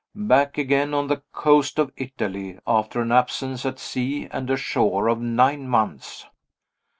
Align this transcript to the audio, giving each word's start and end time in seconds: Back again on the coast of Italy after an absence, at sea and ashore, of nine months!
Back 0.15 0.57
again 0.57 0.95
on 0.95 1.09
the 1.09 1.21
coast 1.31 1.77
of 1.77 1.91
Italy 1.95 2.57
after 2.65 3.01
an 3.03 3.11
absence, 3.11 3.67
at 3.67 3.77
sea 3.77 4.27
and 4.31 4.49
ashore, 4.49 5.07
of 5.07 5.21
nine 5.21 5.67
months! 5.69 6.25